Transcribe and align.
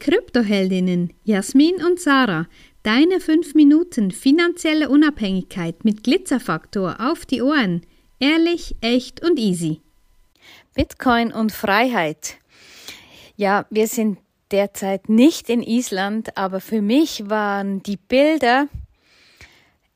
Kryptoheldinnen 0.00 1.12
Jasmin 1.22 1.76
und 1.84 2.00
Sarah. 2.00 2.48
Deine 2.82 3.20
5 3.20 3.54
Minuten 3.54 4.10
finanzielle 4.10 4.88
Unabhängigkeit 4.88 5.84
mit 5.84 6.02
Glitzerfaktor 6.02 6.96
auf 6.98 7.26
die 7.26 7.42
Ohren. 7.42 7.82
Ehrlich, 8.18 8.74
echt 8.80 9.22
und 9.22 9.38
easy. 9.38 9.80
Bitcoin 10.74 11.32
und 11.32 11.52
Freiheit. 11.52 12.38
Ja, 13.36 13.66
wir 13.70 13.86
sind 13.86 14.18
derzeit 14.50 15.08
nicht 15.08 15.48
in 15.48 15.62
Island, 15.62 16.36
aber 16.36 16.60
für 16.60 16.82
mich 16.82 17.28
waren 17.28 17.82
die 17.82 17.96
Bilder 17.96 18.68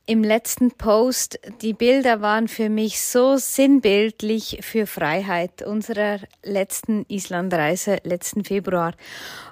im 0.07 0.23
letzten 0.23 0.71
Post, 0.71 1.41
die 1.63 1.73
Bilder 1.73 2.21
waren 2.21 2.47
für 2.47 2.69
mich 2.69 3.01
so 3.01 3.37
sinnbildlich 3.39 4.59
für 4.61 4.87
Freiheit 4.87 5.63
unserer 5.63 6.19
letzten 6.43 7.07
Islandreise 7.09 7.99
letzten 8.05 8.45
Februar. 8.45 8.93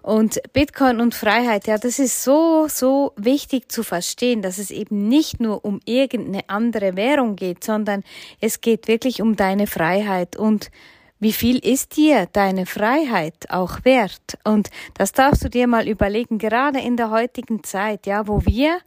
Und 0.02 0.40
Bitcoin 0.52 1.00
und 1.00 1.14
Freiheit, 1.14 1.66
ja, 1.66 1.78
das 1.78 1.98
ist 1.98 2.22
so, 2.22 2.66
so 2.68 3.12
wichtig 3.16 3.72
zu 3.72 3.82
verstehen, 3.82 4.42
dass 4.42 4.58
es 4.58 4.70
eben 4.70 5.08
nicht 5.08 5.40
nur 5.40 5.64
um 5.64 5.80
irgendeine 5.86 6.48
andere 6.48 6.96
Währung 6.96 7.36
geht, 7.36 7.64
sondern 7.64 8.04
es 8.40 8.60
geht 8.60 8.88
wirklich 8.88 9.22
um 9.22 9.36
deine 9.36 9.66
Freiheit 9.66 10.36
und 10.36 10.70
wie 11.18 11.32
viel 11.32 11.58
ist 11.58 11.96
dir 11.96 12.26
deine 12.32 12.66
Freiheit 12.66 13.48
auch 13.48 13.84
wert? 13.84 14.38
Und 14.42 14.70
das 14.94 15.12
darfst 15.12 15.44
du 15.44 15.48
dir 15.48 15.68
mal 15.68 15.86
überlegen, 15.86 16.38
gerade 16.38 16.80
in 16.80 16.96
der 16.96 17.10
heutigen 17.10 17.62
Zeit, 17.62 18.06
ja, 18.08 18.26
wo 18.26 18.44
wir 18.44 18.78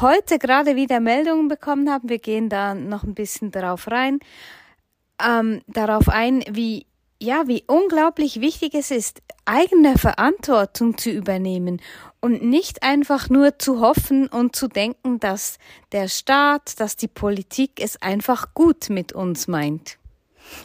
heute 0.00 0.38
gerade 0.38 0.76
wieder 0.76 1.00
Meldungen 1.00 1.48
bekommen 1.48 1.90
haben, 1.90 2.08
wir 2.08 2.18
gehen 2.18 2.48
da 2.48 2.74
noch 2.74 3.02
ein 3.02 3.14
bisschen 3.14 3.50
darauf 3.50 3.90
rein, 3.90 4.20
ähm, 5.24 5.62
darauf 5.66 6.08
ein, 6.08 6.44
wie 6.50 6.86
ja, 7.20 7.48
wie 7.48 7.64
unglaublich 7.66 8.40
wichtig 8.40 8.74
es 8.74 8.90
ist, 8.90 9.22
eigene 9.44 9.98
Verantwortung 9.98 10.96
zu 10.98 11.10
übernehmen 11.10 11.80
und 12.20 12.42
nicht 12.42 12.82
einfach 12.82 13.28
nur 13.28 13.58
zu 13.58 13.80
hoffen 13.80 14.28
und 14.28 14.54
zu 14.54 14.68
denken, 14.68 15.18
dass 15.18 15.58
der 15.92 16.08
Staat, 16.08 16.78
dass 16.78 16.96
die 16.96 17.08
Politik 17.08 17.80
es 17.80 18.00
einfach 18.00 18.54
gut 18.54 18.88
mit 18.88 19.12
uns 19.12 19.48
meint. 19.48 19.98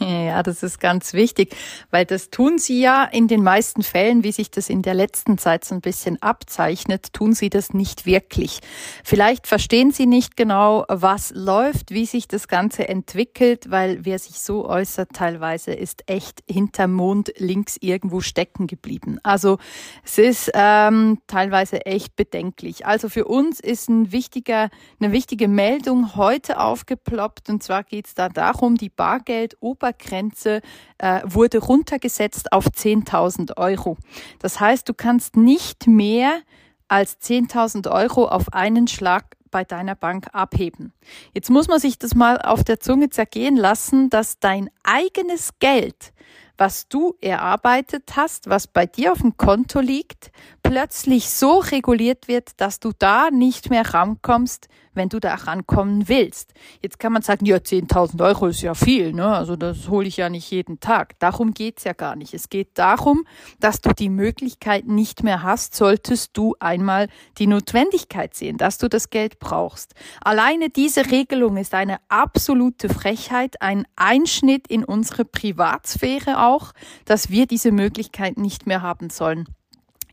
Ja, 0.00 0.42
das 0.42 0.62
ist 0.62 0.80
ganz 0.80 1.12
wichtig, 1.12 1.54
weil 1.90 2.04
das 2.04 2.30
tun 2.30 2.58
sie 2.58 2.80
ja 2.80 3.04
in 3.04 3.28
den 3.28 3.42
meisten 3.42 3.82
Fällen, 3.82 4.24
wie 4.24 4.32
sich 4.32 4.50
das 4.50 4.68
in 4.68 4.82
der 4.82 4.94
letzten 4.94 5.38
Zeit 5.38 5.64
so 5.64 5.74
ein 5.74 5.80
bisschen 5.80 6.20
abzeichnet, 6.22 7.12
tun 7.12 7.32
sie 7.32 7.50
das 7.50 7.72
nicht 7.72 8.06
wirklich. 8.06 8.60
Vielleicht 9.02 9.46
verstehen 9.46 9.92
sie 9.92 10.06
nicht 10.06 10.36
genau, 10.36 10.84
was 10.88 11.32
läuft, 11.34 11.90
wie 11.90 12.06
sich 12.06 12.28
das 12.28 12.48
Ganze 12.48 12.88
entwickelt, 12.88 13.70
weil 13.70 14.04
wer 14.04 14.18
sich 14.18 14.40
so 14.40 14.68
äußert 14.68 15.10
teilweise 15.12 15.72
ist 15.72 16.04
echt 16.06 16.42
hinterm 16.48 16.92
Mond 16.92 17.32
links 17.36 17.76
irgendwo 17.80 18.20
stecken 18.20 18.66
geblieben. 18.66 19.18
Also 19.22 19.58
es 20.04 20.18
ist 20.18 20.50
ähm, 20.54 21.18
teilweise 21.26 21.86
echt 21.86 22.16
bedenklich. 22.16 22.86
Also 22.86 23.08
für 23.08 23.24
uns 23.26 23.60
ist 23.60 23.88
ein 23.88 24.12
wichtiger, 24.12 24.70
eine 25.00 25.12
wichtige 25.12 25.48
Meldung 25.48 26.16
heute 26.16 26.60
aufgeploppt 26.60 27.48
und 27.48 27.62
zwar 27.62 27.84
geht 27.84 28.06
es 28.06 28.14
da 28.14 28.28
darum, 28.28 28.76
die 28.76 28.90
Bargeld 28.90 29.56
Obergrenze 29.74 30.60
äh, 30.98 31.20
wurde 31.24 31.58
runtergesetzt 31.58 32.52
auf 32.52 32.66
10.000 32.66 33.56
Euro. 33.56 33.96
Das 34.38 34.60
heißt, 34.60 34.88
du 34.88 34.94
kannst 34.94 35.36
nicht 35.36 35.86
mehr 35.86 36.40
als 36.88 37.20
10.000 37.20 37.90
Euro 37.90 38.26
auf 38.28 38.52
einen 38.52 38.86
Schlag 38.86 39.36
bei 39.50 39.64
deiner 39.64 39.94
Bank 39.94 40.28
abheben. 40.32 40.92
Jetzt 41.32 41.50
muss 41.50 41.68
man 41.68 41.78
sich 41.78 41.98
das 41.98 42.14
mal 42.14 42.40
auf 42.40 42.64
der 42.64 42.80
Zunge 42.80 43.10
zergehen 43.10 43.56
lassen, 43.56 44.10
dass 44.10 44.38
dein 44.40 44.68
eigenes 44.82 45.50
Geld, 45.60 46.12
was 46.56 46.88
du 46.88 47.14
erarbeitet 47.20 48.16
hast, 48.16 48.48
was 48.48 48.66
bei 48.66 48.86
dir 48.86 49.12
auf 49.12 49.18
dem 49.20 49.36
Konto 49.36 49.80
liegt, 49.80 50.30
plötzlich 50.62 51.30
so 51.30 51.58
reguliert 51.58 52.26
wird, 52.28 52.60
dass 52.60 52.80
du 52.80 52.92
da 52.98 53.30
nicht 53.30 53.70
mehr 53.70 53.94
rankommst, 53.94 54.68
wenn 54.94 55.08
du 55.08 55.20
da 55.20 55.34
rankommen 55.34 56.08
willst. 56.08 56.54
Jetzt 56.82 56.98
kann 56.98 57.12
man 57.12 57.22
sagen, 57.22 57.46
ja, 57.46 57.56
10.000 57.56 58.24
Euro 58.24 58.46
ist 58.46 58.62
ja 58.62 58.74
viel, 58.74 59.12
ne? 59.12 59.26
Also 59.26 59.56
das 59.56 59.88
hole 59.88 60.06
ich 60.08 60.16
ja 60.16 60.28
nicht 60.28 60.50
jeden 60.50 60.80
Tag. 60.80 61.18
Darum 61.18 61.54
geht's 61.54 61.84
ja 61.84 61.92
gar 61.92 62.16
nicht. 62.16 62.34
Es 62.34 62.48
geht 62.48 62.78
darum, 62.78 63.26
dass 63.60 63.80
du 63.80 63.92
die 63.92 64.08
Möglichkeit 64.08 64.86
nicht 64.86 65.22
mehr 65.22 65.42
hast, 65.42 65.74
solltest 65.74 66.36
du 66.36 66.54
einmal 66.60 67.08
die 67.38 67.46
Notwendigkeit 67.46 68.34
sehen, 68.34 68.56
dass 68.56 68.78
du 68.78 68.88
das 68.88 69.10
Geld 69.10 69.38
brauchst. 69.38 69.94
Alleine 70.22 70.70
diese 70.70 71.10
Regelung 71.10 71.56
ist 71.56 71.74
eine 71.74 71.98
absolute 72.08 72.88
Frechheit, 72.88 73.60
ein 73.60 73.86
Einschnitt 73.96 74.66
in 74.68 74.84
unsere 74.84 75.24
Privatsphäre 75.24 76.42
auch, 76.42 76.72
dass 77.04 77.30
wir 77.30 77.46
diese 77.46 77.72
Möglichkeit 77.72 78.38
nicht 78.38 78.66
mehr 78.66 78.82
haben 78.82 79.10
sollen. 79.10 79.48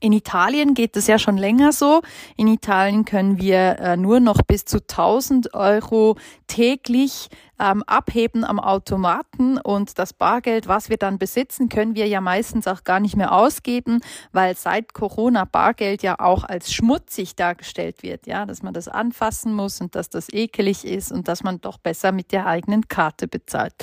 In 0.01 0.13
Italien 0.13 0.73
geht 0.73 0.97
es 0.97 1.05
ja 1.05 1.19
schon 1.19 1.37
länger 1.37 1.71
so. 1.71 2.01
In 2.35 2.47
Italien 2.47 3.05
können 3.05 3.37
wir 3.37 3.77
äh, 3.79 3.97
nur 3.97 4.19
noch 4.19 4.41
bis 4.41 4.65
zu 4.65 4.77
1000 4.77 5.53
Euro 5.53 6.17
täglich 6.47 7.29
ähm, 7.59 7.83
abheben 7.85 8.43
am 8.43 8.59
Automaten. 8.59 9.59
Und 9.59 9.99
das 9.99 10.13
Bargeld, 10.13 10.67
was 10.67 10.89
wir 10.89 10.97
dann 10.97 11.19
besitzen, 11.19 11.69
können 11.69 11.93
wir 11.93 12.07
ja 12.07 12.19
meistens 12.19 12.65
auch 12.65 12.83
gar 12.83 12.99
nicht 12.99 13.15
mehr 13.15 13.31
ausgeben, 13.31 14.01
weil 14.31 14.57
seit 14.57 14.93
Corona 14.95 15.45
Bargeld 15.45 16.01
ja 16.01 16.19
auch 16.19 16.45
als 16.45 16.73
schmutzig 16.73 17.35
dargestellt 17.35 18.01
wird, 18.01 18.25
ja, 18.25 18.47
dass 18.47 18.63
man 18.63 18.73
das 18.73 18.87
anfassen 18.87 19.53
muss 19.53 19.81
und 19.81 19.93
dass 19.93 20.09
das 20.09 20.33
ekelig 20.33 20.83
ist 20.83 21.11
und 21.11 21.27
dass 21.27 21.43
man 21.43 21.61
doch 21.61 21.77
besser 21.77 22.11
mit 22.11 22.31
der 22.31 22.47
eigenen 22.47 22.87
Karte 22.87 23.27
bezahlt 23.27 23.75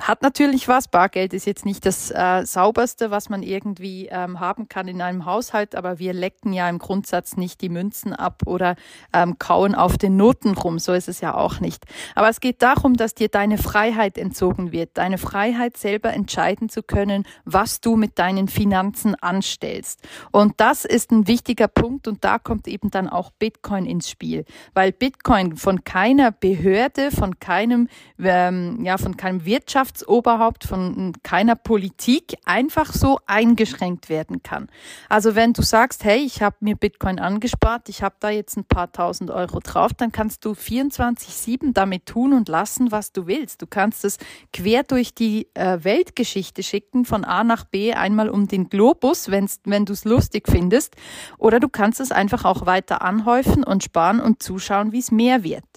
hat 0.00 0.22
natürlich 0.22 0.68
was. 0.68 0.88
Bargeld 0.88 1.32
ist 1.32 1.46
jetzt 1.46 1.64
nicht 1.64 1.86
das 1.86 2.10
äh, 2.10 2.44
sauberste, 2.44 3.10
was 3.10 3.30
man 3.30 3.42
irgendwie 3.42 4.08
ähm, 4.10 4.40
haben 4.40 4.68
kann 4.68 4.88
in 4.88 5.00
einem 5.00 5.24
Haushalt, 5.24 5.74
aber 5.74 5.98
wir 5.98 6.12
lecken 6.12 6.52
ja 6.52 6.68
im 6.68 6.78
Grundsatz 6.78 7.36
nicht 7.36 7.62
die 7.62 7.70
Münzen 7.70 8.12
ab 8.12 8.42
oder 8.44 8.76
ähm, 9.14 9.38
kauen 9.38 9.74
auf 9.74 9.96
den 9.96 10.16
Noten 10.16 10.52
rum. 10.52 10.78
So 10.78 10.92
ist 10.92 11.08
es 11.08 11.20
ja 11.22 11.34
auch 11.34 11.60
nicht. 11.60 11.84
Aber 12.14 12.28
es 12.28 12.40
geht 12.40 12.60
darum, 12.60 12.94
dass 12.94 13.14
dir 13.14 13.28
deine 13.28 13.56
Freiheit 13.56 14.18
entzogen 14.18 14.70
wird, 14.70 14.90
deine 14.98 15.16
Freiheit 15.16 15.78
selber 15.78 16.12
entscheiden 16.12 16.68
zu 16.68 16.82
können, 16.82 17.24
was 17.44 17.80
du 17.80 17.96
mit 17.96 18.18
deinen 18.18 18.48
Finanzen 18.48 19.14
anstellst. 19.14 20.02
Und 20.30 20.54
das 20.58 20.84
ist 20.84 21.10
ein 21.10 21.26
wichtiger 21.26 21.68
Punkt 21.68 22.06
und 22.06 22.22
da 22.22 22.38
kommt 22.38 22.68
eben 22.68 22.90
dann 22.90 23.08
auch 23.08 23.30
Bitcoin 23.30 23.86
ins 23.86 24.10
Spiel, 24.10 24.44
weil 24.74 24.92
Bitcoin 24.92 25.56
von 25.56 25.84
keiner 25.84 26.32
Behörde, 26.32 27.10
von 27.10 27.40
keinem, 27.40 27.88
ähm, 28.18 28.84
ja, 28.84 28.98
von 28.98 29.16
keinem 29.16 29.46
Wirtschaft 29.46 29.85
Wirtschaftsoberhaupt 29.86 30.64
von 30.64 31.12
keiner 31.22 31.54
Politik 31.54 32.36
einfach 32.44 32.92
so 32.92 33.18
eingeschränkt 33.26 34.08
werden 34.08 34.42
kann. 34.42 34.68
Also 35.08 35.34
wenn 35.34 35.52
du 35.52 35.62
sagst, 35.62 36.04
hey, 36.04 36.18
ich 36.18 36.42
habe 36.42 36.56
mir 36.60 36.76
Bitcoin 36.76 37.18
angespart, 37.18 37.88
ich 37.88 38.02
habe 38.02 38.16
da 38.20 38.30
jetzt 38.30 38.56
ein 38.56 38.64
paar 38.64 38.90
tausend 38.92 39.30
Euro 39.30 39.60
drauf, 39.60 39.92
dann 39.94 40.12
kannst 40.12 40.44
du 40.44 40.52
24/7 40.52 41.72
damit 41.72 42.06
tun 42.06 42.32
und 42.32 42.48
lassen, 42.48 42.90
was 42.90 43.12
du 43.12 43.26
willst. 43.26 43.62
Du 43.62 43.66
kannst 43.66 44.04
es 44.04 44.18
quer 44.52 44.82
durch 44.82 45.14
die 45.14 45.48
äh, 45.54 45.78
Weltgeschichte 45.82 46.62
schicken, 46.62 47.04
von 47.04 47.24
A 47.24 47.44
nach 47.44 47.64
B, 47.64 47.92
einmal 47.92 48.28
um 48.28 48.48
den 48.48 48.68
Globus, 48.68 49.30
wenn's, 49.30 49.60
wenn 49.64 49.84
du 49.84 49.92
es 49.92 50.04
lustig 50.04 50.48
findest, 50.48 50.96
oder 51.38 51.60
du 51.60 51.68
kannst 51.68 52.00
es 52.00 52.12
einfach 52.12 52.44
auch 52.44 52.66
weiter 52.66 53.02
anhäufen 53.02 53.64
und 53.64 53.84
sparen 53.84 54.20
und 54.20 54.42
zuschauen, 54.42 54.92
wie 54.92 54.98
es 54.98 55.12
mehr 55.12 55.44
wird. 55.44 55.75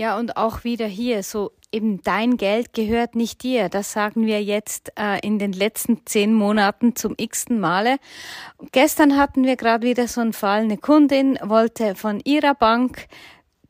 Ja, 0.00 0.16
und 0.16 0.36
auch 0.36 0.62
wieder 0.62 0.86
hier 0.86 1.24
so 1.24 1.50
eben 1.72 2.00
dein 2.04 2.36
Geld 2.36 2.72
gehört 2.72 3.16
nicht 3.16 3.42
dir. 3.42 3.68
Das 3.68 3.92
sagen 3.92 4.26
wir 4.26 4.40
jetzt 4.40 4.92
äh, 4.96 5.18
in 5.26 5.40
den 5.40 5.52
letzten 5.52 6.06
zehn 6.06 6.32
Monaten 6.34 6.94
zum 6.94 7.14
x-ten 7.16 7.58
Male. 7.58 7.96
Gestern 8.70 9.16
hatten 9.16 9.42
wir 9.42 9.56
gerade 9.56 9.84
wieder 9.84 10.06
so 10.06 10.20
einen 10.20 10.32
Fall. 10.32 10.60
Eine 10.60 10.78
Kundin 10.78 11.36
wollte 11.42 11.96
von 11.96 12.20
ihrer 12.20 12.54
Bank 12.54 13.08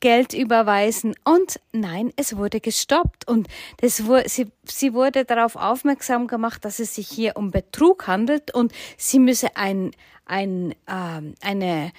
Geld 0.01 0.33
überweisen 0.33 1.15
und 1.25 1.59
nein, 1.71 2.13
es 2.15 2.37
wurde 2.37 2.61
gestoppt 2.61 3.27
und 3.27 3.47
das, 3.81 4.01
sie, 4.27 4.51
sie 4.65 4.93
wurde 4.93 5.25
darauf 5.25 5.55
aufmerksam 5.55 6.27
gemacht, 6.27 6.63
dass 6.63 6.77
es 6.77 6.93
sich 6.93 7.07
hier 7.09 7.35
um 7.37 7.49
Betrug 7.49 8.05
handelt 8.05 8.53
und 8.53 8.71
sie 8.97 9.19
müsse 9.19 9.57
ein, 9.57 9.91
ein, 10.25 10.73
äh, 10.85 11.21
eine 11.41 11.91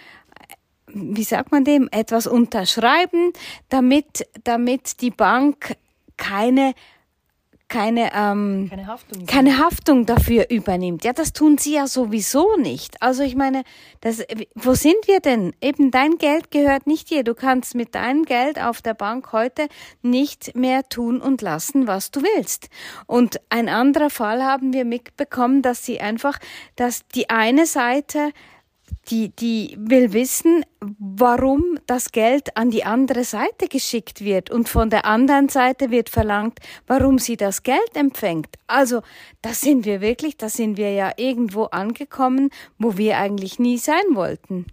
wie 0.94 1.24
sagt 1.24 1.52
man 1.52 1.64
dem, 1.64 1.88
etwas 1.90 2.26
unterschreiben, 2.26 3.32
damit, 3.68 4.26
damit 4.44 5.00
die 5.00 5.10
Bank 5.10 5.76
keine 6.16 6.74
keine, 7.70 8.10
ähm, 8.14 8.66
keine, 8.68 8.86
Haftung. 8.86 9.26
keine 9.26 9.58
Haftung 9.58 10.04
dafür 10.04 10.50
übernimmt. 10.50 11.04
Ja, 11.04 11.12
das 11.12 11.32
tun 11.32 11.56
sie 11.56 11.74
ja 11.74 11.86
sowieso 11.86 12.56
nicht. 12.56 13.00
Also 13.00 13.22
ich 13.22 13.36
meine, 13.36 13.62
das, 14.00 14.24
wo 14.56 14.74
sind 14.74 15.06
wir 15.06 15.20
denn? 15.20 15.54
Eben 15.62 15.90
dein 15.92 16.18
Geld 16.18 16.50
gehört 16.50 16.86
nicht 16.88 17.10
dir. 17.10 17.22
Du 17.22 17.34
kannst 17.34 17.76
mit 17.76 17.94
deinem 17.94 18.24
Geld 18.24 18.60
auf 18.60 18.82
der 18.82 18.94
Bank 18.94 19.32
heute 19.32 19.68
nicht 20.02 20.56
mehr 20.56 20.88
tun 20.88 21.20
und 21.20 21.40
lassen, 21.42 21.86
was 21.86 22.10
du 22.10 22.22
willst. 22.22 22.68
Und 23.06 23.40
ein 23.50 23.68
anderer 23.68 24.10
Fall 24.10 24.42
haben 24.42 24.72
wir 24.72 24.84
mitbekommen, 24.84 25.62
dass 25.62 25.86
sie 25.86 26.00
einfach, 26.00 26.38
dass 26.74 27.06
die 27.14 27.30
eine 27.30 27.66
Seite 27.66 28.32
die, 29.08 29.30
die 29.30 29.76
will 29.78 30.12
wissen, 30.12 30.64
warum 30.98 31.78
das 31.86 32.12
Geld 32.12 32.56
an 32.56 32.70
die 32.70 32.84
andere 32.84 33.24
Seite 33.24 33.68
geschickt 33.68 34.24
wird 34.24 34.50
und 34.50 34.68
von 34.68 34.90
der 34.90 35.04
anderen 35.04 35.48
Seite 35.48 35.90
wird 35.90 36.08
verlangt, 36.08 36.58
warum 36.86 37.18
sie 37.18 37.36
das 37.36 37.62
Geld 37.62 37.94
empfängt. 37.94 38.48
Also, 38.66 39.02
da 39.42 39.52
sind 39.52 39.84
wir 39.84 40.00
wirklich, 40.00 40.36
da 40.36 40.48
sind 40.48 40.76
wir 40.76 40.92
ja 40.92 41.12
irgendwo 41.16 41.64
angekommen, 41.64 42.50
wo 42.78 42.96
wir 42.96 43.18
eigentlich 43.18 43.58
nie 43.58 43.78
sein 43.78 44.14
wollten. 44.14 44.66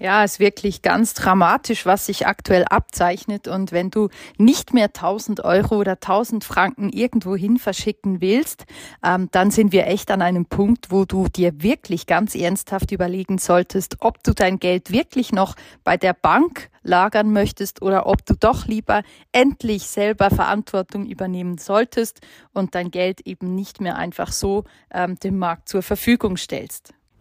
Ja, 0.00 0.24
ist 0.24 0.40
wirklich 0.40 0.82
ganz 0.82 1.14
dramatisch, 1.14 1.86
was 1.86 2.06
sich 2.06 2.26
aktuell 2.26 2.64
abzeichnet. 2.64 3.46
Und 3.46 3.70
wenn 3.70 3.90
du 3.90 4.08
nicht 4.38 4.74
mehr 4.74 4.86
1000 4.86 5.44
Euro 5.44 5.76
oder 5.76 5.92
1000 5.92 6.42
Franken 6.42 6.90
irgendwo 6.90 7.36
hin 7.36 7.58
verschicken 7.58 8.20
willst, 8.20 8.64
ähm, 9.04 9.28
dann 9.30 9.52
sind 9.52 9.70
wir 9.70 9.86
echt 9.86 10.10
an 10.10 10.20
einem 10.20 10.46
Punkt, 10.46 10.90
wo 10.90 11.04
du 11.04 11.28
dir 11.28 11.62
wirklich 11.62 12.06
ganz 12.06 12.34
ernsthaft 12.34 12.90
überlegen 12.90 13.38
solltest, 13.38 13.98
ob 14.00 14.20
du 14.24 14.34
dein 14.34 14.58
Geld 14.58 14.90
wirklich 14.90 15.30
noch 15.30 15.54
bei 15.84 15.96
der 15.96 16.12
Bank 16.12 16.70
lagern 16.82 17.32
möchtest 17.32 17.80
oder 17.80 18.06
ob 18.06 18.26
du 18.26 18.34
doch 18.34 18.66
lieber 18.66 19.04
endlich 19.30 19.84
selber 19.84 20.30
Verantwortung 20.30 21.06
übernehmen 21.06 21.56
solltest 21.56 22.20
und 22.52 22.74
dein 22.74 22.90
Geld 22.90 23.20
eben 23.26 23.54
nicht 23.54 23.80
mehr 23.80 23.96
einfach 23.96 24.32
so 24.32 24.64
ähm, 24.92 25.14
dem 25.20 25.38
Markt 25.38 25.68
zur 25.68 25.82
Verfügung 25.82 26.36
stellst. 26.36 26.94